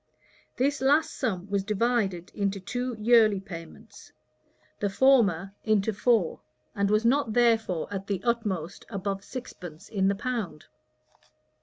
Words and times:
This 0.57 0.81
last 0.81 1.13
sum 1.15 1.45
was 1.47 1.63
divided 1.63 2.31
into 2.33 2.59
two 2.59 2.95
yearly 2.97 3.39
payments; 3.39 4.11
the 4.79 4.89
former 4.89 5.53
into 5.63 5.93
four, 5.93 6.41
and 6.73 6.89
was 6.89 7.05
not 7.05 7.33
therefore 7.33 7.87
at 7.93 8.07
the 8.07 8.19
utmost 8.23 8.83
above 8.89 9.23
sixpence 9.23 9.89
in 9.89 10.07
the 10.07 10.15
pound. 10.15 10.65